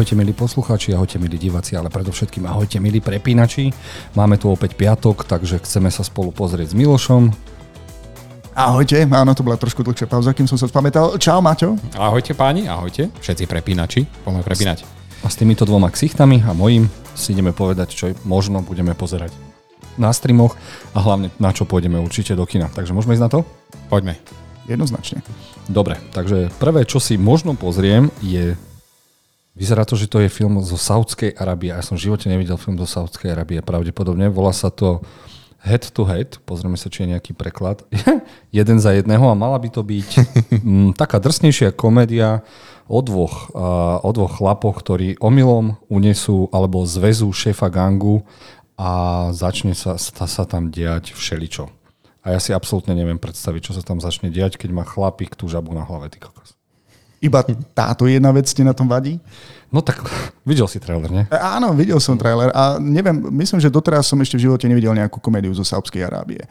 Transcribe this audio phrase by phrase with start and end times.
[0.00, 3.68] Ahojte milí poslucháči, ahojte milí diváci, ale predovšetkým ahojte milí prepínači.
[4.16, 7.28] Máme tu opäť piatok, takže chceme sa spolu pozrieť s Milošom.
[8.56, 11.20] Ahojte, áno, to bola trošku dlhšia pauza, kým som sa spamätal.
[11.20, 11.76] Čau, Maťo.
[12.00, 14.88] Ahojte páni, ahojte, všetci prepínači, poďme prepínať.
[15.20, 19.36] A s týmito dvoma ksichtami a mojím si ideme povedať, čo možno budeme pozerať
[20.00, 20.56] na streamoch
[20.96, 22.72] a hlavne na čo pôjdeme určite do kina.
[22.72, 23.44] Takže môžeme ísť na to?
[23.92, 24.16] Poďme.
[24.64, 25.20] Jednoznačne.
[25.68, 28.56] Dobre, takže prvé, čo si možno pozriem, je
[29.58, 31.74] Vyzerá to, že to je film zo Saudskej Arábie.
[31.74, 34.30] Ja som v živote nevidel film zo Saudskej Arábie pravdepodobne.
[34.30, 35.02] Volá sa to
[35.60, 36.40] Head to Head.
[36.48, 37.84] Pozrieme sa, či je nejaký preklad.
[38.54, 40.08] Jeden za jedného a mala by to byť
[40.64, 42.46] m, taká drsnejšia komédia
[42.90, 48.26] o dvoch, uh, o dvoch chlapoch, ktorí omylom unesú alebo zväzú šéfa gangu
[48.74, 51.68] a začne sa, sa, sa tam diať všeličo.
[52.20, 55.48] A ja si absolútne neviem predstaviť, čo sa tam začne diať, keď má chlapík tú
[55.48, 56.59] žabu na hlave, ty kokos.
[57.20, 57.44] Iba
[57.76, 59.20] táto jedna vec ti na tom vadí?
[59.70, 60.02] No tak
[60.42, 61.24] videl si trailer, nie?
[61.30, 64.96] E, Áno, videl som trailer a neviem, myslím, že doteraz som ešte v živote nevidel
[64.96, 66.42] nejakú komédiu zo Saudskej Arábie.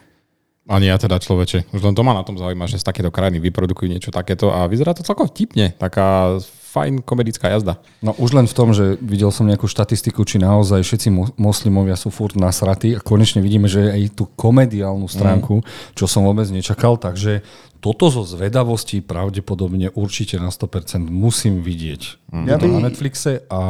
[0.70, 1.74] Ani ja teda človeče.
[1.74, 4.70] Už len to ma na tom zaujíma, že z takéto krajiny vyprodukujú niečo takéto a
[4.70, 5.74] vyzerá to celkom vtipne.
[5.74, 6.38] Taká
[6.70, 7.82] fajn komedická jazda.
[7.98, 11.98] No už len v tom, že videl som nejakú štatistiku, či naozaj všetci mo- moslimovia
[11.98, 15.98] sú furt nasratí a konečne vidíme, že aj tú komediálnu stránku, mm.
[15.98, 17.42] čo som vôbec nečakal, takže
[17.82, 22.30] toto zo zvedavosti pravdepodobne určite na 100% musím vidieť.
[22.30, 22.46] Mm.
[22.46, 23.60] To by- na Netflixe a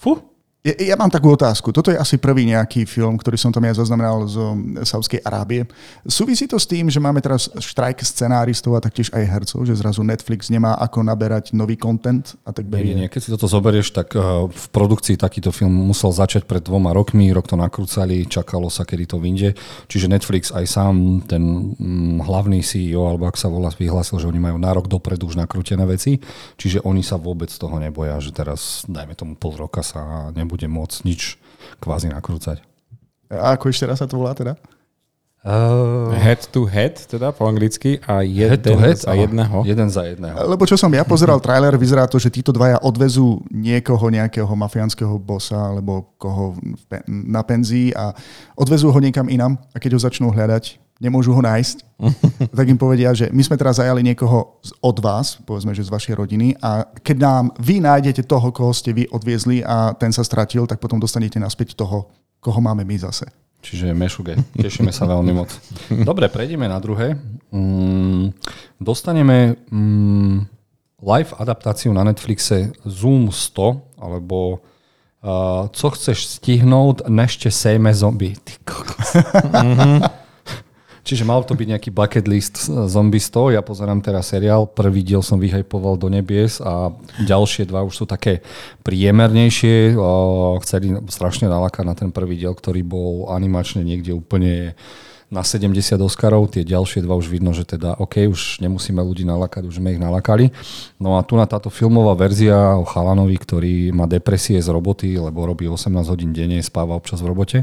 [0.00, 0.33] fú,
[0.64, 1.76] Ja, ja mám takú otázku.
[1.76, 5.68] Toto je asi prvý nejaký film, ktorý som tam ja zaznamenal zo Saudskej Arábie.
[6.08, 10.00] Súvisí to s tým, že máme teraz štrajk scenáristov a taktiež aj hercov, že zrazu
[10.00, 12.94] Netflix nemá ako naberať nový content a tak Nie, nie, berie.
[12.96, 13.08] nie.
[13.12, 17.28] Keď si toto zoberieš, tak uh, v produkcii takýto film musel začať pred dvoma rokmi,
[17.36, 19.52] rok to nakrúcali, čakalo sa, kedy to vyjde.
[19.92, 24.40] Čiže Netflix aj sám, ten mm, hlavný CEO, alebo ak sa volá, vyhlásil, že oni
[24.40, 26.24] majú na rok dopredu už nakrútené veci,
[26.56, 31.02] čiže oni sa vôbec toho neboja, že teraz, dajme tomu pol roka sa nebude môcť
[31.02, 31.34] nič
[31.82, 32.62] kvázi nakrúcať.
[33.34, 34.54] A ako ešte raz sa to volá teda?
[35.44, 39.60] Uh, Head to head, teda po anglicky, a jeden head to head, za jedného.
[39.66, 40.40] Jeden za jedného.
[40.46, 45.20] Lebo čo som ja pozeral trailer, vyzerá to, že títo dvaja odvezú niekoho, nejakého mafiánskeho
[45.20, 46.56] bossa alebo koho
[47.04, 48.16] na penzii a
[48.56, 51.76] odvezú ho niekam inam a keď ho začnú hľadať, nemôžu ho nájsť,
[52.58, 56.14] tak im povedia, že my sme teraz zajali niekoho od vás, povedzme, že z vašej
[56.14, 60.66] rodiny a keď nám vy nájdete toho, koho ste vy odviezli a ten sa stratil,
[60.70, 63.26] tak potom dostanete naspäť toho, koho máme my zase.
[63.64, 64.36] Čiže Mešuge.
[64.60, 65.48] Tešíme sa veľmi moc.
[65.88, 67.16] Dobre, prejdeme na druhé.
[67.48, 68.36] Mm,
[68.76, 70.36] dostaneme mm,
[71.00, 78.36] live adaptáciu na Netflixe Zoom 100, alebo uh, co chceš stihnúť, nešte sejme zombie.
[78.36, 79.08] Ty kokos.
[81.04, 83.54] Čiže mal to byť nejaký bucket list Zombie 100.
[83.54, 84.64] Ja pozerám teraz seriál.
[84.64, 88.40] Prvý diel som vyhypoval do nebies a ďalšie dva už sú také
[88.88, 90.00] priemernejšie.
[90.64, 94.72] Chceli strašne nalákať na ten prvý diel, ktorý bol animačne niekde úplne
[95.34, 99.66] na 70 Oscarov, tie ďalšie dva už vidno, že teda OK, už nemusíme ľudí nalakať,
[99.66, 100.54] už sme ich nalakali.
[101.02, 105.42] No a tu na táto filmová verzia o chalanovi, ktorý má depresie z roboty, lebo
[105.42, 107.58] robí 18 hodín denne, spáva občas v robote.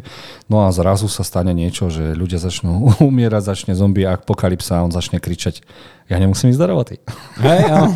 [0.51, 4.91] No a zrazu sa stane niečo, že ľudia začnú umierať, začne zombie apokalypsa a on
[4.91, 5.63] začne kričať
[6.11, 6.95] ja nemusím ísť do roboty.
[7.47, 7.87] Hej, áno.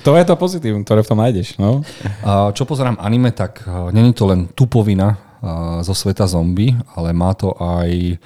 [0.00, 1.60] to je to pozitívum, ktoré v tom nájdeš.
[1.60, 1.84] No.
[2.24, 7.12] A čo pozerám anime, tak uh, není to len tupovina uh, zo sveta zombie, ale
[7.12, 8.16] má to aj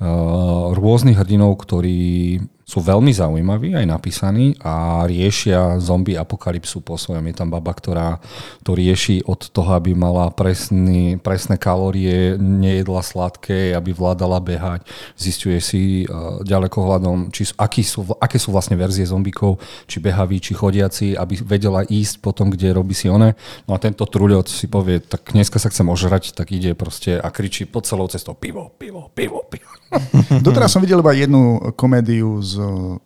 [0.00, 7.24] rôznych hrdinov, ktorí sú veľmi zaujímaví, aj napísaní a riešia zombie apokalypsu po svojom.
[7.24, 8.20] Je tam baba, ktorá
[8.60, 14.84] to rieši od toho, aby mala presný, presné kalórie, nejedla sladké, aby vládala behať.
[15.16, 19.56] Zistuje si uh, ďalekohľadom, či, aký sú, aké sú vlastne verzie zombíkov,
[19.88, 23.32] či behaví, či chodiaci, aby vedela ísť potom, kde robí si one.
[23.64, 27.32] No a tento truľot si povie, tak dneska sa chcem ožrať, tak ide proste a
[27.32, 29.72] kričí po celou cestou pivo, pivo, pivo, pivo.
[30.44, 32.57] Doteraz som videl iba jednu komédiu z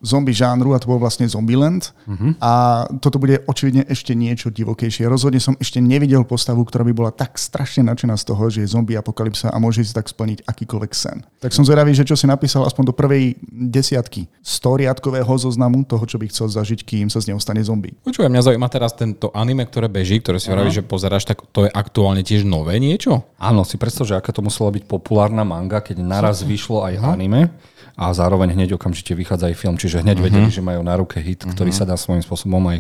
[0.03, 1.93] zombie žánru a to bol vlastne Zombieland.
[2.09, 2.35] Uh-huh.
[2.43, 5.07] A toto bude očividne ešte niečo divokejšie.
[5.07, 8.73] Rozhodne som ešte nevidel postavu, ktorá by bola tak strašne nadšená z toho, že je
[8.73, 11.25] zombie apokalypsa a môže si tak splniť akýkoľvek sen.
[11.41, 16.17] Tak som zvedavý, že čo si napísal aspoň do prvej desiatky storiadkového zoznamu toho, čo
[16.19, 17.95] by chcel zažiť, kým sa z neho stane zombie.
[18.03, 21.67] Počúvaj, mňa zaujíma teraz tento anime, ktoré beží, ktoré si vravíš, že pozeráš, tak to
[21.67, 23.25] je aktuálne tiež nové niečo?
[23.39, 27.53] Áno, si predstav, že aká to musela byť populárna manga, keď naraz vyšlo aj anime
[27.97, 30.27] a zároveň hneď okamžite vychádza aj film, čiže hneď uh-huh.
[30.29, 31.53] vedeli, že majú na ruke hit, uh-huh.
[31.53, 32.79] ktorý sa dá svojím spôsobom aj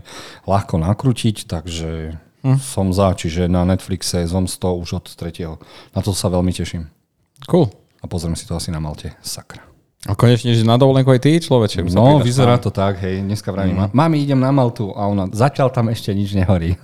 [0.48, 2.58] ľahko nakrútiť, takže uh-huh.
[2.60, 5.60] som za, čiže na Netflixe Zom 100 už od tretieho.
[5.92, 6.88] Na to sa veľmi teším.
[7.48, 7.68] Cool.
[8.02, 9.14] A pozriem si to asi na Malte.
[9.22, 9.71] Sakra.
[10.02, 11.86] A konečne, že na dovolenku aj ty, človeče.
[11.94, 13.94] No, vyzerá to tak, hej, dneska vravím, mm.
[13.94, 16.74] mami, idem na Maltu a ona, zatiaľ tam ešte nič nehorí.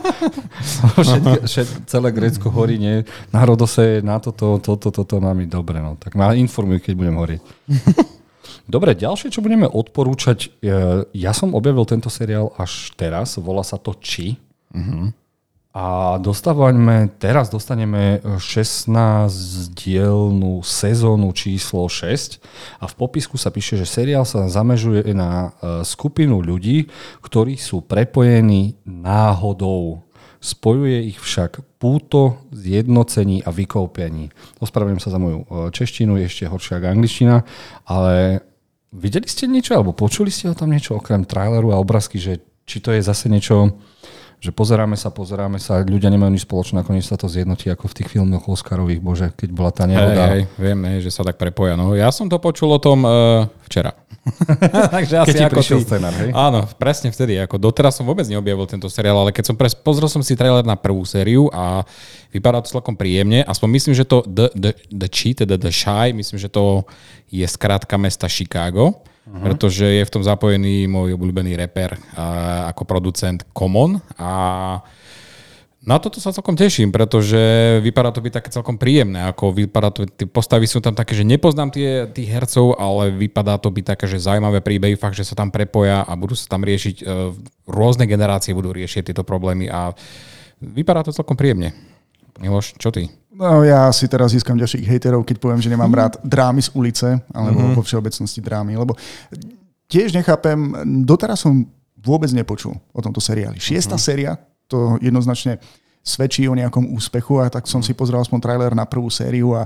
[1.00, 3.00] Všetky, všet, celé Grécko horí, nie,
[3.32, 7.42] na Rodose, na toto, toto, toto, mami, dobre, no, tak ma informuj, keď budem horieť.
[8.64, 10.56] Dobre, ďalšie, čo budeme odporúčať,
[11.12, 14.40] ja som objavil tento seriál až teraz, volá sa to Či.
[15.74, 22.38] A dostávame, teraz dostaneme 16-dielnú sezónu číslo 6
[22.78, 26.86] a v popisku sa píše, že seriál sa zamežuje na e, skupinu ľudí,
[27.26, 30.06] ktorí sú prepojení náhodou.
[30.38, 34.30] Spojuje ich však púto, zjednocení a vykoupení.
[34.62, 37.42] Ospravedlňujem sa za moju e, češtinu, je ešte horšia ako angličtina,
[37.90, 38.46] ale
[38.94, 42.78] videli ste niečo, alebo počuli ste o tom niečo okrem traileru a obrázky, že či
[42.78, 43.74] to je zase niečo,
[44.44, 47.94] že pozeráme sa, pozeráme sa, ľudia nemajú nič spoločné, nakoniec sa to zjednotí ako v
[47.96, 50.24] tých filmoch Oscarových, bože, keď bola tá Hej, nehoda.
[50.36, 51.80] hej, vieme, že sa tak prepoja.
[51.80, 53.96] No, ja som to počul o tom uh, včera.
[55.00, 55.74] Takže Keď asi ti ako ty.
[55.80, 56.30] scenár, hej?
[56.36, 57.40] Áno, presne vtedy.
[57.40, 60.64] Ako doteraz som vôbec neobjavil tento seriál, ale keď som pres, pozrel som si trailer
[60.64, 61.84] na prvú sériu a
[62.28, 63.44] vypadá to celkom príjemne.
[63.48, 66.84] Aspoň myslím, že to The, the, the Chi, teda The Shy, myslím, že to
[67.32, 69.42] je skrátka mesta Chicago, uh-huh.
[69.42, 71.96] pretože je v tom zapojený môj obľúbený reper
[72.70, 74.32] ako producent Common a
[75.84, 77.36] na toto sa celkom teším, pretože
[77.84, 79.28] vypadá to byť také celkom príjemné.
[79.28, 83.60] Ako vypadá to, tie postavy sú tam také, že nepoznám tie, tých hercov, ale vypadá
[83.60, 86.64] to byť také, že zaujímavé príbehy, fakt, že sa tam prepoja a budú sa tam
[86.64, 87.36] riešiť, e,
[87.68, 89.92] rôzne generácie budú riešiť tieto problémy a
[90.64, 91.76] vypadá to celkom príjemne.
[92.40, 93.12] Miloš, čo ty?
[93.34, 97.08] No ja si teraz získam ďalších hejterov, keď poviem, že nemám rád drámy z ulice,
[97.34, 97.76] alebo mm-hmm.
[97.78, 98.94] vo všeobecnosti drámy, lebo
[99.90, 100.70] tiež nechápem,
[101.02, 101.66] doteraz som
[101.98, 103.58] vôbec nepočul o tomto seriáli.
[103.58, 104.06] Šiesta mm-hmm.
[104.06, 104.32] séria,
[104.70, 105.58] to jednoznačne
[106.04, 109.64] svedčí o nejakom úspechu a tak som si pozrel aspoň trailer na prvú sériu a,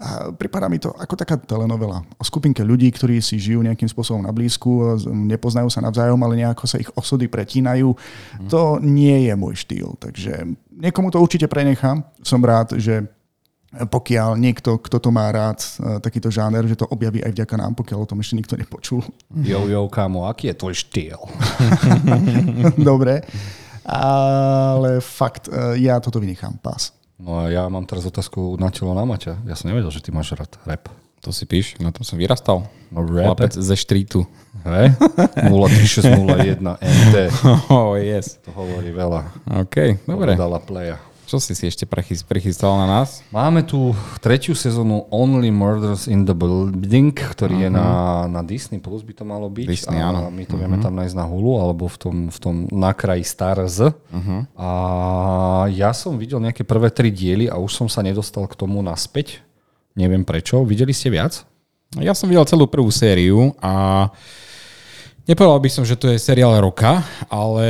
[0.00, 4.24] a pripadá mi to ako taká telenovela o skupinke ľudí, ktorí si žijú nejakým spôsobom
[4.24, 7.92] na blízku, nepoznajú sa navzájom, ale nejako sa ich osudy pretínajú.
[8.48, 12.00] To nie je môj štýl, takže niekomu to určite prenechám.
[12.24, 13.04] Som rád, že
[13.74, 17.74] pokiaľ niekto, kto to má rád, e, takýto žáner, že to objaví aj vďaka nám,
[17.74, 19.02] pokiaľ o tom ešte nikto nepočul.
[19.42, 21.20] Jo, jo, kámo, aký je tvoj štýl?
[22.78, 23.26] Dobre.
[23.84, 26.56] Ale fakt, e, ja toto vynechám.
[26.58, 26.96] Pás.
[27.20, 29.44] No a ja mám teraz otázku na telo na Maťa.
[29.46, 30.90] Ja som nevedel, že ty máš rád rap.
[31.24, 32.68] To si píš, na tom som vyrastal.
[32.92, 33.40] No rap?
[33.40, 34.28] Chlapec ze štrítu.
[34.66, 34.92] Hej?
[35.48, 37.16] 03601 NT.
[37.72, 38.40] Oh, yes.
[38.44, 39.32] To hovorí veľa.
[39.64, 40.36] OK, dobre.
[40.36, 40.96] Povedala playa.
[41.24, 43.24] Čo si si ešte prichystal na nás?
[43.32, 47.66] Máme tu tretiu sezónu Only Murders in the Building, ktorý uh-huh.
[47.66, 47.88] je na,
[48.28, 49.66] na Disney+, Plus by to malo byť.
[49.66, 50.28] Disney, a áno.
[50.28, 50.60] my to uh-huh.
[50.60, 53.80] vieme tam nájsť na Hulu, alebo v tom, v tom na kraji Stars.
[53.80, 54.44] Uh-huh.
[54.52, 54.68] A
[55.72, 59.40] ja som videl nejaké prvé tri diely a už som sa nedostal k tomu naspäť.
[59.96, 60.60] Neviem prečo.
[60.68, 61.48] Videli ste viac?
[62.02, 64.10] Ja som videl celú prvú sériu a
[65.24, 67.00] nepovedal by som, že to je seriál roka,
[67.32, 67.66] ale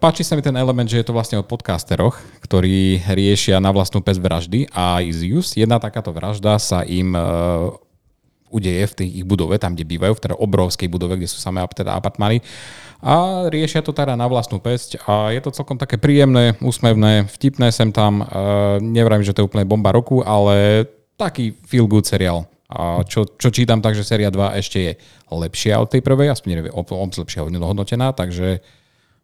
[0.00, 4.00] páči sa mi ten element, že je to vlastne o podcasteroch, ktorí riešia na vlastnú
[4.00, 5.56] pes vraždy a Izius.
[5.56, 7.72] Jedna takáto vražda sa im uh,
[8.52, 11.64] udeje v tej ich budove, tam, kde bývajú, v teda obrovskej budove, kde sú samé
[11.72, 12.44] teda apartmány.
[13.02, 17.74] A riešia to teda na vlastnú pesť a je to celkom také príjemné, úsmevné, vtipné
[17.74, 18.22] sem tam.
[18.22, 20.86] Uh, nevrajím, že to je úplne bomba roku, ale
[21.18, 22.46] taký feel good seriál.
[22.72, 24.92] A čo, čo čítam, takže séria 2 ešte je
[25.28, 28.64] lepšia od tej prvej, aspoň neviem, o, o lepšia hodnotená, takže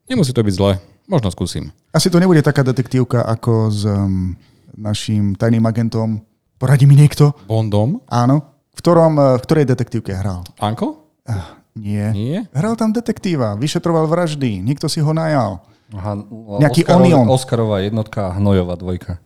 [0.04, 0.76] nemusí to byť zle.
[1.08, 1.72] Možno skúsim.
[1.88, 4.36] Asi to nebude taká detektívka ako s um,
[4.76, 6.20] našim tajným agentom.
[6.60, 7.32] Poradí mi niekto?
[7.48, 8.04] Bondom?
[8.12, 8.44] Áno.
[8.76, 10.44] V, ktorom, eh, v ktorej detektívke hral?
[10.60, 11.08] Anko?
[11.24, 12.04] Ah, nie.
[12.12, 12.38] Nie?
[12.52, 15.64] Hral tam detektíva, vyšetroval vraždy, niekto si ho najal.
[15.96, 16.20] Aha,
[16.60, 17.26] Nejaký Oscarov- Onion.
[17.32, 19.16] Oscarová jednotka a Hnojová dvojka.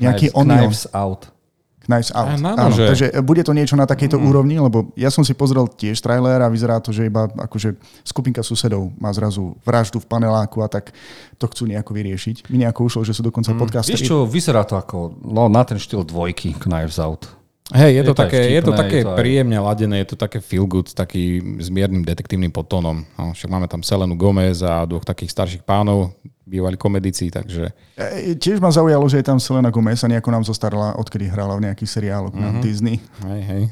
[0.00, 0.58] Nejaký Knives, Onion.
[0.64, 1.22] Knives Out.
[1.88, 2.28] Knives Out.
[2.28, 2.84] Á, na Áno, nože.
[2.84, 4.28] takže bude to niečo na takejto mm.
[4.28, 8.44] úrovni, lebo ja som si pozrel tiež trailer a vyzerá to, že iba akože skupinka
[8.44, 10.92] susedov má zrazu vraždu v paneláku a tak
[11.40, 12.52] to chcú nejako vyriešiť.
[12.52, 13.58] Mi nejako ušlo, že sú dokonca mm.
[13.58, 13.96] podcasteri.
[13.96, 17.37] Vieš čo, vyzerá to ako no, na ten štýl dvojky Knives Out.
[17.68, 20.08] Hej, je, Je to také, je to vtipné, také je to aj- príjemne ladené, je
[20.08, 23.04] to také feel good, taký s miernym detektívnym podtónom.
[23.20, 26.16] No, však máme tam Selenu Gomez a dvoch takých starších pánov,
[26.48, 30.44] bývali komedici, takže E, Tiež ma zaujalo, že je tam Selena Gomez a nejako nám
[30.48, 32.56] zostarla, odkedy hrala v nejakých seriáloch mm-hmm.
[32.56, 32.96] na Disney.
[33.28, 33.62] hej, hej.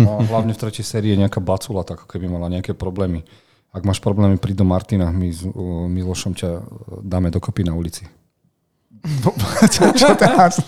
[0.00, 3.20] No, hlavne v tretej sérii je nejaká bacula, tak ako keby mala nejaké problémy.
[3.72, 5.52] Ak máš problémy, príď do Martina, my s uh,
[5.88, 6.62] Milošom ťa uh,
[7.04, 8.04] dáme dokopy na ulici.
[9.68, 10.58] Čo, čo teraz?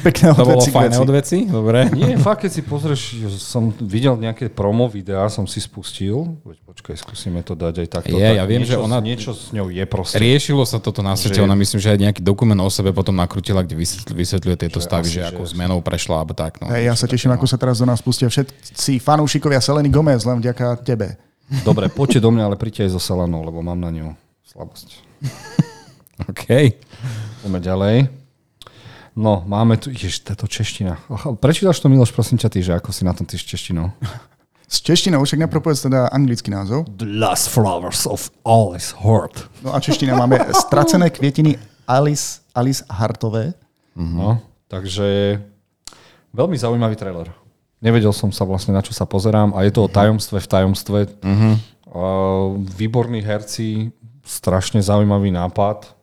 [0.00, 1.00] Pekné To bolo odveci fajné veci.
[1.00, 1.78] od veci, dobre.
[1.90, 3.00] Nie, fakt, keď si pozrieš,
[3.36, 6.34] som videl nejaké promo videá, som si spustil.
[6.42, 8.12] Veď počkaj, skúsime to dať aj takto.
[8.12, 10.16] Je, tak ja viem, niečo, že ona- Niečo s ňou je proste.
[10.16, 13.14] Riešilo sa toto na svete, Že- ona myslím, že aj nejaký dokument o sebe potom
[13.14, 16.58] nakrutila, kde vysvetľuje, vysvetľuje tieto Že stavy, že že- ako zmenou prešla, alebo tak.
[16.58, 16.66] No.
[16.68, 20.38] Hej, ja sa teším, ako sa teraz do nás pustia všetci fanúšikovia Seleny Gomez, len
[20.38, 21.14] vďaka tebe.
[21.62, 24.12] Dobre, poďte do mňa, ale príďte aj so Selanou, lebo mám na ňu
[24.44, 24.88] slabosť.
[26.26, 26.74] OK.
[27.46, 27.96] Poďme ďalej.
[29.18, 30.98] No, máme tu, jež, táto čeština.
[31.42, 33.94] Prečítaš to, Miloš, prosím ťa, ty, že ako si na tom ty s češtinou?
[34.68, 36.84] S češtinou však najprv povedz teda anglický názov.
[36.92, 39.64] The last flowers of Alice Heart.
[39.64, 40.36] No a čeština máme
[40.68, 41.56] stracené kvietiny
[41.88, 43.56] Alice, Alice Hartové.
[43.96, 45.40] No, takže
[46.36, 47.32] veľmi zaujímavý trailer.
[47.80, 50.98] Nevedel som sa vlastne, na čo sa pozerám a je to o tajomstve v tajomstve.
[51.24, 51.54] Uh-huh.
[51.88, 53.88] Uh, výborní herci,
[54.20, 55.96] strašne zaujímavý nápad.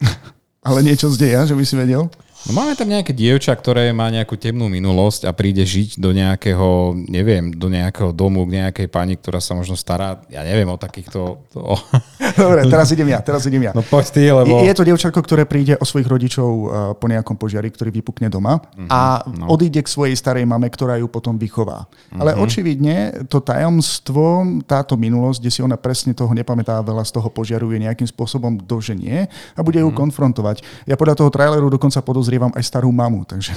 [0.68, 2.08] Ale niečo z deja, že by si vedel?
[2.48, 6.96] No máme tam nejaké dievča, ktoré má nejakú temnú minulosť a príde žiť do nejakého,
[6.96, 11.44] neviem, do nejakého domu k nejakej pani, ktorá sa možno stará, ja neviem, o takýchto...
[11.52, 11.76] O...
[12.40, 13.72] Dobre, teraz idem ja, teraz idem ja.
[13.76, 14.64] No poď ty, lebo...
[14.64, 18.64] Je to dievčatko, ktoré príde o svojich rodičov uh, po nejakom požiari, ktorý vypukne doma
[18.88, 21.84] a odíde k svojej starej mame, ktorá ju potom vychová.
[22.16, 27.28] Ale očividne to tajomstvo, táto minulosť, kde si ona presne toho nepamätá veľa z toho
[27.28, 30.64] požiaru, je nejakým spôsobom doženie a bude ju konfrontovať.
[30.88, 33.50] Ja podľa toho traileru dokonca podozrievam aj starú mamu, takže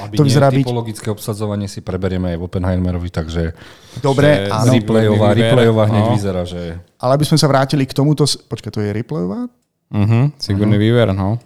[0.00, 3.52] Aby to vyzerá byť typologické obsadzovanie si preberieme aj v Oppenheimerovi, takže
[4.00, 4.48] dobre.
[4.48, 4.72] Že Áno.
[4.72, 6.12] Ripleyová, River, Ripleyová hneď no.
[6.16, 8.24] vyzerá, že Ale aby sme sa vrátili k tomuto...
[8.24, 9.50] Počkaj, to je Ripleyová?
[9.88, 11.36] Uh-huh, Sigourney Weaver, no.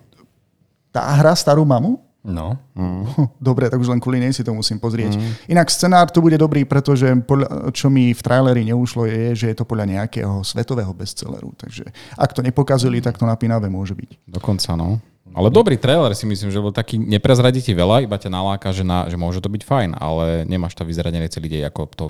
[0.94, 1.98] Tá hra starú mamu?
[2.26, 2.58] No.
[3.42, 5.18] Dobre, tak už len kvôli nej si to musím pozrieť.
[5.50, 9.56] Inak scenár tu bude dobrý, pretože podľa, čo mi v traileri neušlo je, že je
[9.58, 11.52] to podľa nejakého svetového bestselleru.
[11.58, 11.86] Takže
[12.16, 14.26] ak to nepokazili, tak to napínavé môže byť.
[14.30, 15.02] Dokonca, no.
[15.32, 18.84] Ale dobrý trailer si myslím, že bol taký, neprezradí ti veľa, iba ťa naláka, že,
[18.84, 22.04] na, že môže to byť fajn, ale nemáš to vyzeranie celý deň, ako to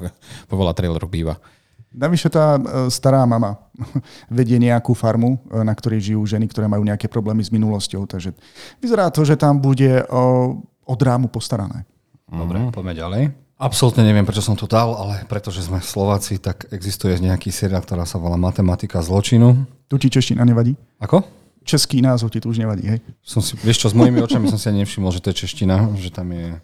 [0.50, 1.42] vo veľa trailerov býva.
[1.88, 2.60] Navyše tá e,
[2.92, 3.56] stará mama
[4.28, 8.04] vedie nejakú farmu, e, na ktorej žijú ženy, ktoré majú nejaké problémy s minulosťou.
[8.04, 8.36] Takže
[8.80, 11.88] vyzerá to, že tam bude o, o drámu postarané.
[12.28, 13.22] Dobre, poďme ďalej.
[13.58, 18.06] Absolútne neviem, prečo som to dal, ale pretože sme Slováci, tak existuje nejaký seriál, ktorá
[18.06, 19.66] sa volá Matematika zločinu.
[19.90, 20.78] Tu ti čeština nevadí?
[21.02, 21.26] Ako?
[21.66, 23.02] Český názov ti tu už nevadí, hej?
[23.18, 25.90] Som si, vieš čo, s mojimi očami som si ani nevšimol, že to je čeština,
[25.98, 26.54] že tam je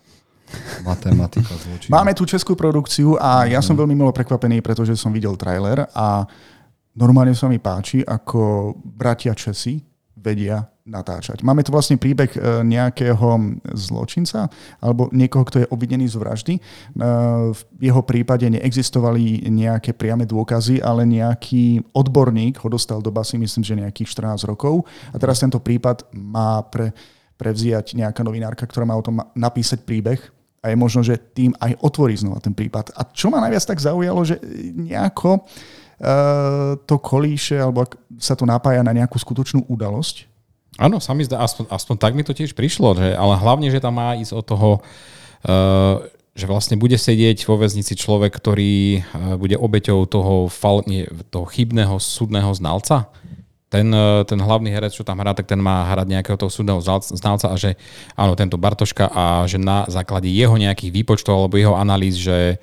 [0.83, 1.91] matematika zločinu.
[1.93, 6.27] Máme tu českú produkciu a ja som veľmi milo prekvapený, pretože som videl trailer a
[6.95, 9.83] normálne sa mi páči, ako bratia Česi
[10.25, 11.41] vedia natáčať.
[11.41, 16.55] Máme tu vlastne príbeh e, nejakého zločinca alebo niekoho, kto je obvinený z vraždy.
[16.57, 16.61] E,
[17.57, 23.65] V jeho prípade neexistovali nejaké priame dôkazy, ale nejaký odborník ho dostal do basy, myslím,
[23.65, 24.85] že nejakých 14 rokov.
[25.13, 26.93] A teraz tento prípad má pre,
[27.41, 30.21] prevziať nejaká novinárka, ktorá má o tom napísať príbeh
[30.65, 32.97] a je možno, že tým aj otvorí znova ten prípad.
[32.97, 34.41] A čo ma najviac tak zaujalo, že
[34.73, 40.25] nejako uh, to kolíše, alebo ak sa to napája na nejakú skutočnú udalosť.
[40.81, 43.85] Áno, sa mi zdá, aspoň, aspoň tak mi to tiež prišlo, že, ale hlavne, že
[43.85, 46.01] tam má ísť od toho, uh,
[46.35, 49.07] že vlastne bude sedieť vo väznici človek, ktorý
[49.39, 53.07] bude obeťou toho, fal, nie, toho chybného súdneho znalca.
[53.75, 56.79] Ten, uh, ten hlavný herec, čo tam hrá, tak ten má hrať nejakého toho súdneho
[56.79, 57.75] znalca- a že
[58.15, 62.63] áno, tento Bartoška a že na základe jeho nejakých výpočtov alebo jeho analýz, že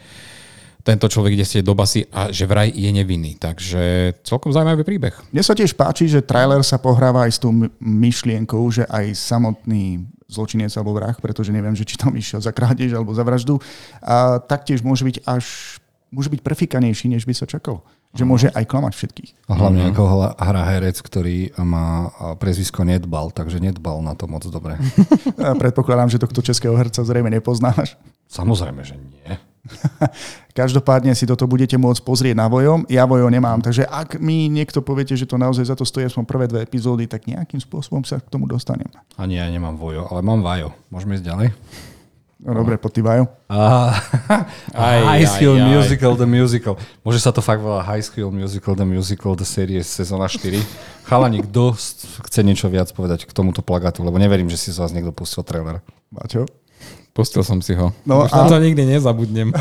[0.88, 3.36] tento človek ide sedieť do basy a že vraj je nevinný.
[3.36, 5.14] Takže celkom zaujímavý príbeh.
[5.36, 9.12] Mne sa tiež páči, že trailer sa pohráva aj s tou my- myšlienkou, že aj
[9.12, 13.60] samotný zločinec alebo vrah, pretože neviem, že či tam išiel za krádež alebo za vraždu,
[14.00, 15.78] a taktiež môže byť až
[16.12, 17.84] môže byť prefikanejší, než by sa čakalo.
[18.12, 19.32] Že môže aj klamať všetkých.
[19.48, 24.44] A hlavne ako hla- hrá herec, ktorý má prezvisko Nedbal, takže nedbal na to moc
[24.44, 24.76] dobre.
[25.64, 27.96] Predpokladám, že tohto českého herca zrejme nepoznáš.
[28.28, 29.32] Samozrejme, že nie.
[30.60, 32.84] Každopádne si toto budete môcť pozrieť na Vojom.
[32.92, 36.24] Ja Vojo nemám, takže ak mi niekto poviete, že to naozaj za to stojí aspoň
[36.28, 38.90] prvé dve epizódy, tak nejakým spôsobom sa k tomu dostanem.
[39.16, 40.76] Ani ja nemám Vojo, ale mám Vajo.
[40.92, 41.48] Môžeme ísť ďalej?
[42.42, 42.74] No, dobre,
[43.06, 43.30] Vajo.
[43.46, 43.94] Uh,
[44.74, 45.68] Aj, High School aj.
[45.70, 46.74] Musical, The Musical.
[47.06, 50.58] Môže sa to fakt volá High School Musical, The Musical, The Series, sezóna 4.
[51.06, 51.78] Chalani, kto
[52.26, 55.46] chce niečo viac povedať k tomuto plagátu, lebo neverím, že si z vás niekto pustil
[55.46, 55.86] trailer.
[56.10, 56.50] Maťo?
[57.12, 57.92] Pustil som si ho.
[58.08, 59.52] No Už na a- to nikdy nezabudnem.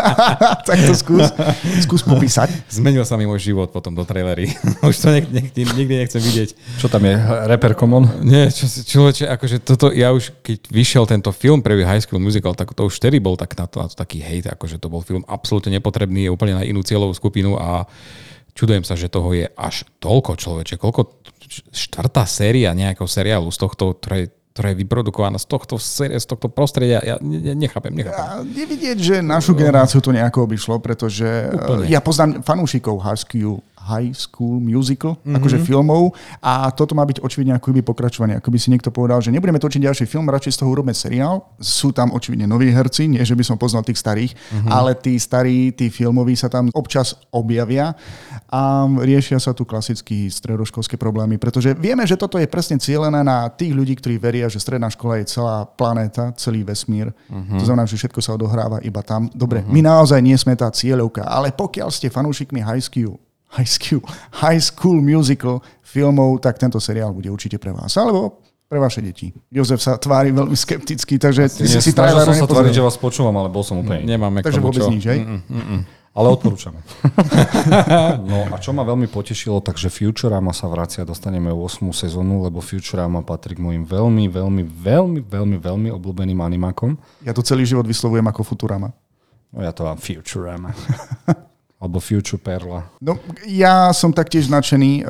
[0.66, 1.30] tak to skús,
[1.78, 2.50] skús popísať.
[2.66, 4.50] Zmenil sa mi môj život potom do trailery.
[4.82, 6.58] Už to nik- nik- nikdy nechcem vidieť.
[6.82, 7.14] Čo tam je?
[7.22, 8.26] Rapper Common?
[8.26, 12.58] Nie, čo človeče, akože toto, ja už keď vyšiel tento film prvý High School Musical,
[12.58, 14.98] tak to už vtedy bol tak na to, na to taký hejt, akože to bol
[14.98, 17.86] film absolútne nepotrebný, je úplne na inú cieľovú skupinu a
[18.58, 20.82] čudujem sa, že toho je až toľko človeče.
[20.82, 21.22] Koľko
[21.70, 26.98] štvrtá séria nejakého seriálu z tohto, ktoré, ktorá je vyprodukovaná z tohto, z tohto prostredia.
[26.98, 27.14] Ja
[27.54, 28.26] nechápem, nechápem.
[28.26, 31.86] Ja, nevidieť, že našu generáciu to nejako obyšlo, pretože Úplne.
[31.86, 35.36] ja poznám fanúšikov School, High School Musical, mm-hmm.
[35.40, 36.12] akože filmov
[36.44, 38.36] a toto má byť očividne ako by pokračovanie.
[38.36, 41.48] Ako by si niekto povedal, že nebudeme točiť ďalší film, radšej z toho urobíme seriál.
[41.56, 44.68] Sú tam očividne noví herci, nie že by som poznal tých starých, mm-hmm.
[44.68, 47.96] ale tí starí, tí filmoví sa tam občas objavia
[48.48, 53.48] a riešia sa tu klasické stredoškolské problémy, pretože vieme, že toto je presne cieľené na
[53.52, 57.12] tých ľudí, ktorí veria, že stredná škola je celá planéta, celý vesmír.
[57.28, 57.60] Mm-hmm.
[57.60, 59.28] To znamená, že všetko sa odohráva iba tam.
[59.32, 59.74] Dobre, mm-hmm.
[59.76, 63.20] my naozaj nie sme tá cieľovka, ale pokiaľ ste fanúšikmi High School,
[63.56, 64.02] High School,
[64.44, 67.96] High School Musical filmov, tak tento seriál bude určite pre vás.
[67.96, 69.32] Alebo pre vaše deti.
[69.48, 73.00] Jozef sa tvári veľmi skepticky, takže ty si si trailer som sa tváriť, že vás
[73.00, 75.24] počúvam, ale bol som úplne Nemáme Takže vôbec nič, hej?
[75.24, 75.80] Mm, mm, mm.
[76.12, 76.74] Ale odporúčam.
[78.28, 81.80] no a čo ma veľmi potešilo, takže Futurama sa vracia, dostaneme 8.
[81.94, 86.98] sezónu, lebo Futurama patrí k mojim veľmi, veľmi, veľmi, veľmi, veľmi obľúbeným animákom.
[87.24, 88.92] Ja to celý život vyslovujem ako Futurama.
[89.48, 90.76] No ja to mám Futurama.
[91.78, 92.90] Alebo Future Perla.
[92.98, 94.90] No, ja som taktiež nadšený.
[94.98, 95.02] E,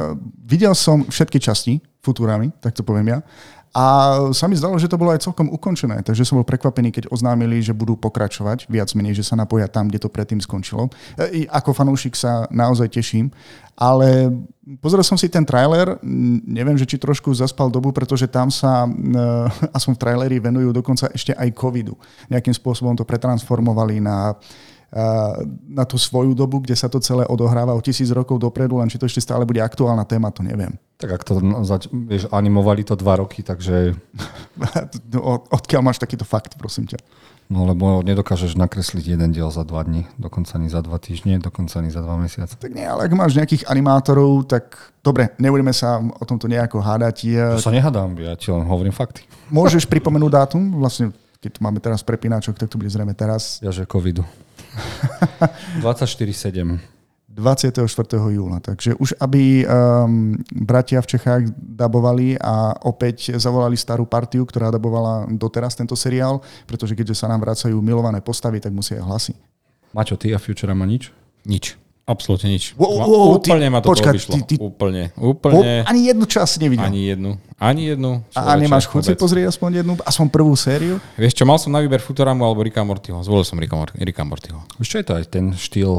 [0.44, 3.18] videl som všetky časti Futurami, tak to poviem ja.
[3.76, 3.84] A
[4.32, 7.60] sa mi zdalo, že to bolo aj celkom ukončené, takže som bol prekvapený, keď oznámili,
[7.60, 10.88] že budú pokračovať, viac menej, že sa napoja tam, kde to predtým skončilo.
[11.20, 13.28] E, ako fanúšik sa naozaj teším,
[13.76, 14.32] ale
[14.80, 16.00] pozrel som si ten trailer,
[16.48, 18.90] neviem, že či trošku zaspal dobu, pretože tam sa, e,
[19.76, 21.94] aspoň v traileri, venujú dokonca ešte aj covidu.
[22.32, 24.32] Nejakým spôsobom to pretransformovali na
[25.68, 28.96] na tú svoju dobu, kde sa to celé odohráva o tisíc rokov dopredu, len či
[28.96, 30.72] to ešte stále bude aktuálna téma, to neviem.
[30.96, 31.32] Tak ak to
[32.08, 33.92] vieš, animovali to dva roky, takže...
[35.12, 36.98] Od, odkiaľ máš takýto fakt, prosím ťa?
[37.48, 41.80] No lebo nedokážeš nakresliť jeden diel za dva dní, dokonca ani za dva týždne, dokonca
[41.80, 42.60] ani za dva mesiace.
[42.60, 47.16] Tak nie, ale ak máš nejakých animátorov, tak dobre, nebudeme sa o tomto nejako hádať.
[47.56, 49.24] To sa nehádam, ja ti len hovorím fakty.
[49.48, 50.76] Môžeš pripomenúť dátum?
[50.76, 53.64] Vlastne, keď máme teraz prepínačok, tak to bude zrejme teraz.
[53.64, 54.28] Ja, že covidu.
[55.84, 56.98] 24-7.
[57.38, 57.86] 24.
[58.34, 58.58] júla.
[58.58, 65.30] Takže už aby um, bratia v Čechách dabovali a opäť zavolali starú partiu, ktorá dabovala
[65.30, 69.34] doteraz tento seriál, pretože keďže sa nám vracajú milované postavy, tak musia aj hlasy.
[69.94, 71.14] Maťo, ty a Futurama nič?
[71.46, 71.78] Nič.
[72.08, 72.72] Absolútne nič.
[72.80, 74.32] Wow, wow, úplne ty, ma to počkať, vyšlo.
[74.32, 75.84] Ty, ty, úplne, úplne.
[75.84, 76.88] Po, ani jednu časť nevidel.
[76.88, 77.36] Ani jednu.
[77.58, 78.22] Ani jednu.
[78.38, 81.02] A, a nemáš chuť si pozrieť aspoň jednu, aspoň prvú sériu?
[81.18, 83.18] Vieš čo, mal som na výber Futuramu alebo Ricka Mortyho.
[83.26, 84.62] Zvolil som Ricka, Ricka Mortyho.
[84.78, 85.90] Vieš čo je to aj ten štýl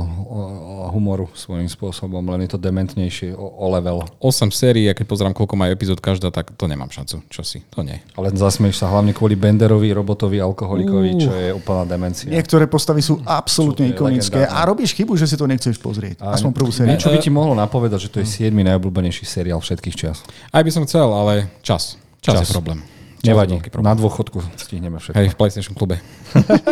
[0.95, 4.08] humoru svojím spôsobom, len je to dementnejšie o, o level.
[4.24, 7.28] 8 sérií, a keď pozrám, koľko má epizód každá, tak to nemám šancu.
[7.28, 7.60] Čo si?
[7.76, 8.00] To nie.
[8.15, 11.19] Ale zasmieš sa hlavne kvôli Benderovi, robotovi, alkoholikovi, uh.
[11.19, 12.32] čo je úplná demencia.
[12.32, 16.24] Niektoré postavy sú absolútne ikonické a robíš chybu, že si to nechceš pozrieť.
[16.24, 16.95] Aspoň prvú sérii.
[16.95, 18.56] Niečo by ti mohlo napovedať, že to je 7.
[18.56, 20.24] najobľúbenejší seriál všetkých čas.
[20.56, 21.98] Aj by som chcel, ale čas.
[22.20, 22.48] Čas, čas.
[22.48, 22.80] je problém.
[23.20, 23.92] Čas Nevadí, problém.
[23.92, 25.20] na dôchodku stihneme všetko.
[25.20, 26.00] Hej, v PlayStation klube.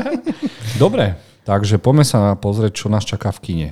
[0.84, 3.70] Dobre, takže poďme sa pozrieť, čo nás čaká v kine.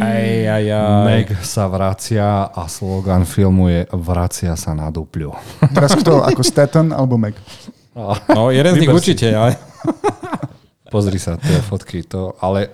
[0.00, 0.24] Aj,
[0.56, 1.04] aj, aj.
[1.04, 5.36] Meg sa vracia a slogan filmu je Vracia sa na dupľu.
[5.76, 7.36] Teraz kto, ako Staten alebo Meg?
[8.32, 9.60] No, jeden z nich určite, ale...
[10.90, 12.66] Pozri sa, tie fotky, to, ale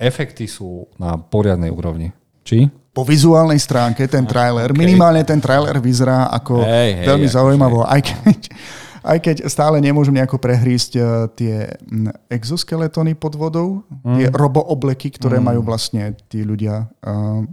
[0.00, 2.10] efekty sú na poriadnej úrovni.
[2.42, 2.66] Či?
[2.90, 4.80] Po vizuálnej stránke ten trailer, okay.
[4.82, 8.40] minimálne ten trailer vyzerá ako hey, hey, veľmi akože- zaujímavo, aj keď,
[9.14, 11.70] aj keď stále nemôžem nejako prehrísť uh, tie
[12.26, 14.14] exoskeletony pod vodou, mm.
[14.18, 15.44] tie roboobleky, ktoré mm.
[15.46, 17.46] majú vlastne tí ľudia uh,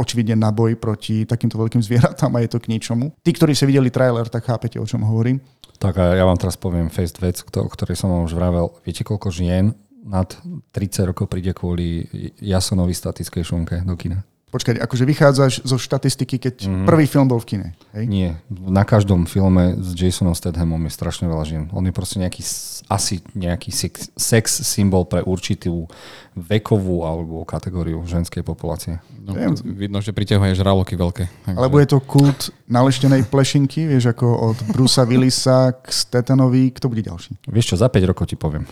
[0.00, 3.12] očividne na boj proti takýmto veľkým zvieratám a je to k ničomu.
[3.20, 5.42] Tí, ktorí si videli trailer, tak chápete, o čom hovorím.
[5.80, 8.72] Tak a ja vám teraz poviem face vec, o ktorej som vám už vravel.
[8.84, 9.72] Viete, koľko žien
[10.04, 10.28] nad
[10.72, 12.08] 30 rokov príde kvôli
[12.40, 14.24] Jasonovi statickej šunke do kina.
[14.50, 16.82] Počkaj, akože vychádzaš zo štatistiky, keď mm-hmm.
[16.82, 18.04] prvý film bol v kine, hej?
[18.10, 18.30] Nie.
[18.50, 21.64] Na každom filme s Jasonom Stathamom je strašne veľa žien.
[21.70, 22.42] On je proste nejaký,
[22.90, 25.86] asi nejaký sex, sex symbol pre určitú
[26.34, 28.98] vekovú alebo kategóriu ženskej populácie.
[29.22, 31.54] No, vidno, že priťahuje žraloky veľké.
[31.54, 36.74] Alebo je to kult naleštenej plešinky, vieš, ako od Brusa Willisa k Stathanovi.
[36.74, 37.38] Kto bude ďalší?
[37.46, 38.66] Vieš čo, za 5 rokov ti poviem.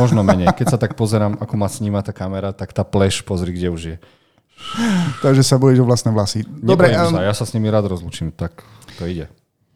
[0.00, 0.48] Možno menej.
[0.56, 3.82] Keď sa tak pozerám, ako ma sníma tá kamera, tak tá pleš, pozri, kde už
[3.84, 3.96] je.
[5.24, 6.46] Takže sa bojíš o vlastné vlasy.
[6.46, 8.62] Dobre, um, sa, ja sa s nimi rád rozlučím, tak
[8.98, 9.26] to ide.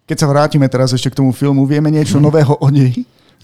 [0.05, 2.25] Keď sa vrátime teraz ešte k tomu filmu, vieme niečo mm.
[2.25, 2.92] nového o nej?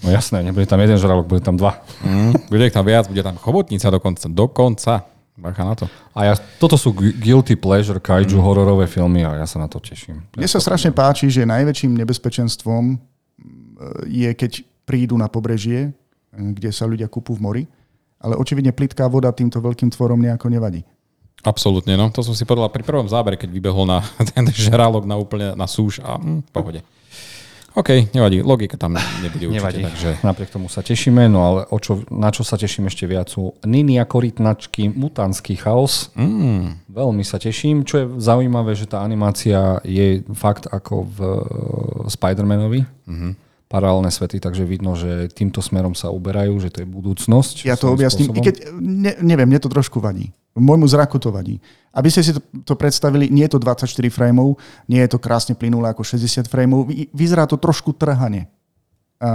[0.01, 1.81] No jasné, nebude tam jeden žralok, bude tam dva.
[2.01, 4.25] Mm, bude tam viac, bude tam chobotnica dokonca.
[4.29, 4.93] Dokonca.
[5.41, 5.89] Bacha na to.
[6.13, 8.43] A ja, toto sú guilty pleasure kaiju mm.
[8.45, 10.21] hororové filmy a ja sa na to teším.
[10.37, 12.95] Mne sa strašne páči, že najväčším nebezpečenstvom e,
[14.05, 15.91] je, keď prídu na pobrežie, e,
[16.29, 17.63] kde sa ľudia kúpu v mori,
[18.21, 20.85] ale očividne plitká voda týmto veľkým tvorom nejako nevadí.
[21.41, 22.13] Absolútne, no.
[22.13, 25.65] To som si povedal pri prvom zábere, keď vybehol na ten žralok na úplne na
[25.65, 26.85] súž a hm, pohode.
[27.71, 29.63] OK, nevadí, logika tam nebude určite.
[29.63, 30.09] Nevadí, Takže...
[30.27, 33.55] napriek tomu sa tešíme, no ale o čo, na čo sa teším ešte viac sú
[33.63, 36.11] Ninia korytnačky, mutantský chaos.
[36.19, 37.87] Mm, Veľmi sa teším.
[37.87, 41.39] Čo je zaujímavé, že tá animácia je fakt ako v eh,
[42.11, 42.83] Spider-Manovi.
[43.07, 43.50] Mhm.
[43.71, 47.63] Paralelné svety, takže vidno, že týmto smerom sa uberajú, že to je budúcnosť.
[47.63, 48.43] Ja to objasním, i spôsobom.
[48.43, 50.27] keď, ne, neviem, mne to trošku vadí.
[50.51, 51.63] Môjmu zraku to vadí.
[51.89, 55.55] Aby ste si to, to predstavili, nie je to 24 frameov, nie je to krásne
[55.55, 58.51] plynulé ako 60 frameov, vy- vyzerá to trošku trhane.
[59.17, 59.31] A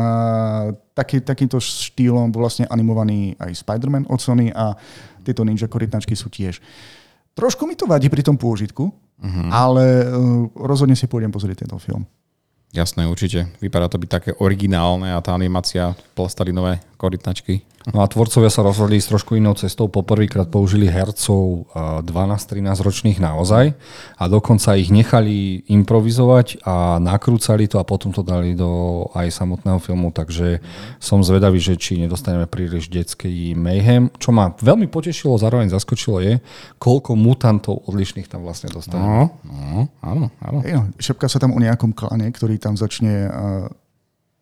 [0.92, 4.75] taký, takýmto štýlom bol vlastne animovaný aj Spider-Man od Sony a
[5.22, 6.59] tieto ninja korytnačky sú tiež.
[7.33, 9.49] Trošku mi to vadí pri tom pôžitku, Mhm.
[9.49, 10.12] ale uh,
[10.61, 12.05] rozhodne si pôjdem pozrieť tento film.
[12.77, 13.49] Jasné, určite.
[13.59, 17.63] Vypadá to byť také originálne a tá animácia plastalinové korytnačky.
[17.87, 19.87] No a tvorcovia sa rozhodli ísť trošku inou cestou.
[19.87, 23.79] Poprvýkrát použili hercov a 12-13 ročných naozaj
[24.19, 29.79] a dokonca ich nechali improvizovať a nakrúcali to a potom to dali do aj samotného
[29.79, 30.59] filmu, takže
[30.99, 34.11] som zvedavý, že či nedostaneme príliš detský mayhem.
[34.19, 36.43] Čo ma veľmi potešilo, zároveň zaskočilo je,
[36.83, 39.07] koľko mutantov odlišných tam vlastne dostaneme.
[39.07, 40.59] No, no, áno, áno.
[40.67, 43.71] No, šepka sa tam o nejakom klane, ktorý tam začne uh,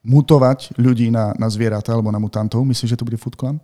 [0.04, 2.62] mutovať ľudí na, na zvieratá alebo na mutantov.
[2.62, 3.56] Myslíš, že to bude Food Clan?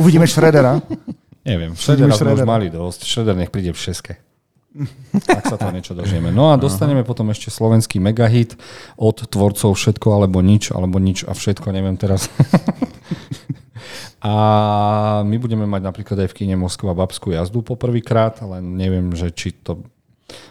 [0.00, 0.80] Uvidíme Shreddera.
[1.50, 3.00] Neviem, Shredder Shredder sme už mali dosť.
[3.06, 4.18] Shredder nech príde v šeske.
[5.26, 6.30] Tak sa to niečo dožijeme.
[6.30, 8.54] No a dostaneme potom ešte slovenský megahit
[8.94, 12.30] od tvorcov Všetko alebo nič, alebo nič a všetko, neviem teraz.
[14.20, 19.32] A my budeme mať napríklad aj v kine Moskva babskú jazdu poprvýkrát, ale neviem, že
[19.32, 19.80] či to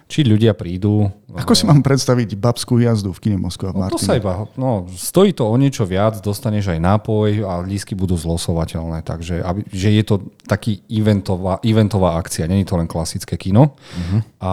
[0.09, 1.13] či ľudia prídu.
[1.37, 5.37] Ako si mám predstaviť babskú jazdu v kine Moskva No to sa iba, no, stojí
[5.37, 10.03] to o niečo viac, dostaneš aj nápoj a lísky budú zlosovateľné, takže aby, že je
[10.03, 10.15] to
[10.49, 13.77] taký eventová, eventová akcia, není to len klasické kino.
[13.77, 14.19] Uh-huh.
[14.41, 14.51] A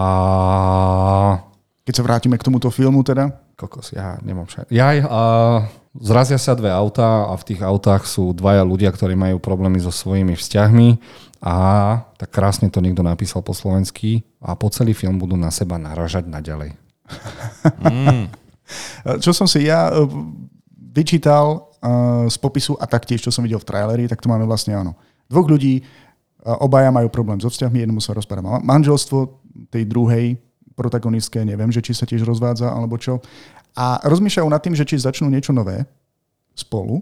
[1.87, 4.69] Keď sa vrátime k tomuto filmu teda, kokos, ja nemám však.
[4.69, 5.21] Jaj, a
[5.97, 9.89] zrazia sa dve autá a v tých autách sú dvaja ľudia, ktorí majú problémy so
[9.89, 10.89] svojimi vzťahmi
[11.41, 11.55] a
[12.17, 16.25] tak krásne to niekto napísal po slovensky a po celý film budú na seba naražať
[16.25, 16.73] naďalej.
[17.85, 18.27] E,
[19.23, 20.01] čo som si ja e,
[20.97, 21.57] vyčítal e,
[22.27, 24.97] z popisu a taktiež, čo som videl v traileri, tak tu máme vlastne áno.
[25.29, 25.83] Dvoch ľudí, e,
[26.61, 30.37] obaja majú problém so vzťahmi, jednomu sa rozpára ma- manželstvo, tej druhej
[30.77, 33.17] protagonistke, neviem, že či sa tiež rozvádza alebo čo.
[33.73, 35.85] A rozmýšľajú nad tým, že či začnú niečo nové
[36.53, 37.01] spolu.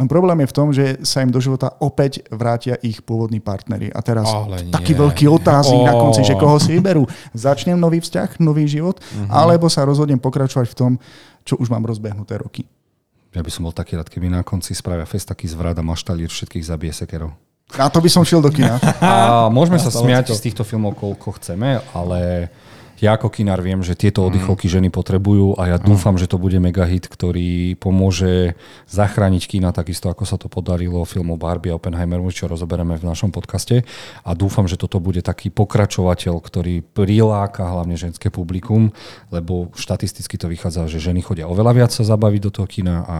[0.00, 3.88] Len problém je v tom, že sa im do života opäť vrátia ich pôvodní partnery.
[3.88, 4.72] A teraz Ale nie.
[4.72, 7.04] taký veľký otáznik na konci, že koho si vyberú.
[7.30, 9.28] Začnem nový vzťah, nový život, Mhm.
[9.28, 10.92] alebo sa rozhodnem pokračovať v tom,
[11.42, 12.64] čo už mám rozbehnuté roky.
[13.30, 16.26] Ja by som bol taký rád, keby na konci spravia fest taký zvrat a maštalír
[16.26, 17.30] všetkých zabije sekerov.
[17.70, 18.80] Na to by som šiel do kina.
[18.98, 20.34] A môžeme sa Nastalo smiať to.
[20.34, 22.50] z týchto filmov, koľko chceme, ale
[23.00, 26.60] ja ako kinár viem, že tieto oddychovky ženy potrebujú a ja dúfam, že to bude
[26.60, 28.54] megahit, ktorý pomôže
[28.86, 33.32] zachrániť kina takisto, ako sa to podarilo filmu Barbie a Oppenheimeru, čo rozoberieme v našom
[33.32, 33.82] podcaste.
[34.22, 38.92] A dúfam, že toto bude taký pokračovateľ, ktorý priláka hlavne ženské publikum,
[39.32, 43.04] lebo štatisticky to vychádza, že ženy chodia oveľa viac sa zabaviť do toho kina a,
[43.08, 43.18] a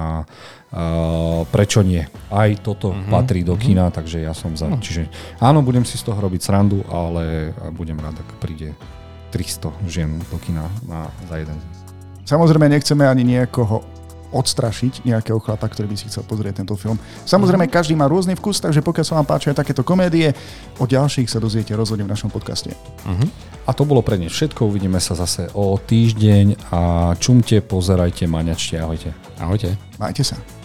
[1.48, 2.04] prečo nie?
[2.28, 4.68] Aj toto Mhm, patrí do kina, takže ja som za.
[4.68, 5.08] Čiže
[5.40, 8.76] áno, budem si z toho robiť srandu, ale budem rád, ak príde
[9.30, 11.56] 300 žien do kina na, za jeden.
[12.26, 13.82] Samozrejme, nechceme ani niekoho
[14.30, 16.94] odstrašiť nejakého chlapa, ktorý by si chcel pozrieť tento film.
[17.26, 20.30] Samozrejme, každý má rôzny vkus, takže pokiaľ sa vám páčia takéto komédie,
[20.78, 22.70] o ďalších sa dozviete rozhodne v našom podcaste.
[23.66, 24.70] A to bolo pre dnes všetko.
[24.70, 29.10] Uvidíme sa zase o týždeň a čumte, pozerajte, maňačte, ahojte.
[29.42, 29.74] Ahojte.
[29.98, 30.60] Majte sa.